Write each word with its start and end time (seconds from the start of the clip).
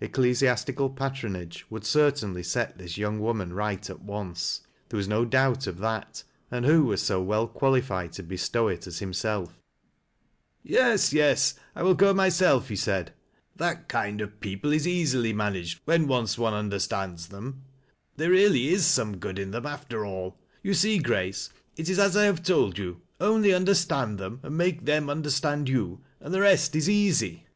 Ecclesiastical 0.00 0.90
patronage 0.90 1.64
would 1.70 1.84
certainlj 1.84 2.44
set 2.44 2.78
this 2.78 2.98
young 2.98 3.20
woman 3.20 3.52
right 3.52 3.88
at 3.88 4.02
once. 4.02 4.62
There 4.88 4.96
was 4.96 5.06
no 5.06 5.24
doubt 5.24 5.68
of 5.68 5.78
that. 5.78 6.24
And 6.50 6.64
who 6.66 6.86
was 6.86 7.00
so 7.00 7.22
weL 7.22 7.46
qualified 7.46 8.10
to 8.14 8.24
bestow 8.24 8.66
it 8.66 8.88
at 8.88 8.94
himself 8.94 9.60
J 10.66 10.72
THE 10.72 10.74
REVEREND 10.74 10.80
HAROLD 10.80 10.88
BARHOLM. 10.88 10.90
97' 10.90 11.18
Yes, 11.22 11.54
yes! 11.54 11.60
I 11.76 11.82
will 11.84 11.94
go 11.94 12.12
mj'self," 12.12 12.66
he 12.66 12.74
said." 12.74 13.12
That 13.62 13.88
kind 13.88 14.20
of 14.20 14.40
people 14.40 14.72
is 14.72 14.88
easily 14.88 15.32
managed, 15.32 15.80
when 15.84 16.08
once 16.08 16.36
one 16.36 16.54
understands 16.54 17.28
them. 17.28 17.62
There 18.16 18.30
really 18.30 18.70
is 18.70 18.84
some 18.84 19.18
good 19.18 19.38
in 19.38 19.52
them, 19.52 19.64
after 19.64 20.04
ail. 20.04 20.36
You 20.60 20.74
see, 20.74 20.98
Giace, 20.98 21.50
it 21.76 21.88
is 21.88 22.00
as 22.00 22.16
I 22.16 22.24
have 22.24 22.42
told 22.42 22.78
you— 22.78 23.00
only 23.20 23.54
understand 23.54 24.18
them, 24.18 24.40
;nd 24.44 24.50
make 24.56 24.84
them 24.86 25.08
understand 25.08 25.68
you, 25.68 26.00
and 26.18 26.34
the 26.34 26.40
rest 26.40 26.74
is 26.74 26.90
easy." 26.90 27.46